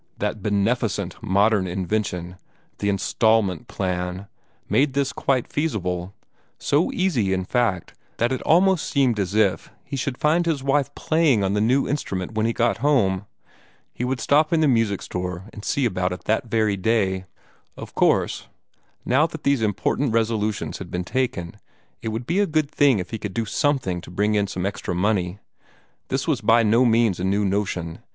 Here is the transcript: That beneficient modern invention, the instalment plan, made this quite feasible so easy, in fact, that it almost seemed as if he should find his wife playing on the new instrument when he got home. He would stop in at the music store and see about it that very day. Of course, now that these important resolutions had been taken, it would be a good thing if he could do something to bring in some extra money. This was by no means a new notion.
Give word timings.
That 0.17 0.41
beneficient 0.41 1.21
modern 1.21 1.67
invention, 1.67 2.37
the 2.79 2.89
instalment 2.89 3.67
plan, 3.67 4.25
made 4.67 4.93
this 4.93 5.13
quite 5.13 5.47
feasible 5.53 6.15
so 6.57 6.91
easy, 6.91 7.33
in 7.33 7.45
fact, 7.45 7.93
that 8.17 8.31
it 8.31 8.41
almost 8.41 8.89
seemed 8.89 9.19
as 9.19 9.35
if 9.35 9.69
he 9.83 9.95
should 9.95 10.17
find 10.17 10.47
his 10.47 10.63
wife 10.63 10.89
playing 10.95 11.43
on 11.43 11.53
the 11.53 11.61
new 11.61 11.87
instrument 11.87 12.31
when 12.31 12.47
he 12.47 12.51
got 12.51 12.77
home. 12.79 13.27
He 13.93 14.03
would 14.03 14.19
stop 14.19 14.51
in 14.51 14.61
at 14.61 14.61
the 14.63 14.67
music 14.69 15.03
store 15.03 15.47
and 15.53 15.63
see 15.63 15.85
about 15.85 16.11
it 16.11 16.23
that 16.23 16.47
very 16.49 16.77
day. 16.77 17.25
Of 17.77 17.93
course, 17.93 18.47
now 19.05 19.27
that 19.27 19.43
these 19.43 19.61
important 19.61 20.13
resolutions 20.13 20.79
had 20.79 20.89
been 20.89 21.03
taken, 21.03 21.57
it 22.01 22.07
would 22.07 22.25
be 22.25 22.39
a 22.39 22.47
good 22.47 22.71
thing 22.71 22.97
if 22.97 23.11
he 23.11 23.19
could 23.19 23.35
do 23.35 23.45
something 23.45 24.01
to 24.01 24.09
bring 24.09 24.33
in 24.33 24.47
some 24.47 24.65
extra 24.65 24.95
money. 24.95 25.37
This 26.07 26.27
was 26.27 26.41
by 26.41 26.63
no 26.63 26.85
means 26.85 27.19
a 27.19 27.23
new 27.23 27.45
notion. 27.45 27.99